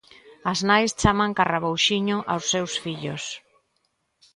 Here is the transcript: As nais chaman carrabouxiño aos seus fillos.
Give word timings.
As 0.51 0.59
nais 0.69 0.91
chaman 1.01 1.31
carrabouxiño 1.39 2.17
aos 2.31 2.45
seus 2.51 2.73
fillos. 2.83 3.23